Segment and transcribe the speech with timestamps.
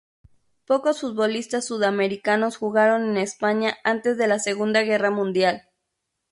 [0.65, 5.69] Pocos futbolistas sudamericanos jugaron en España antes de la Segunda Guerra Mundial.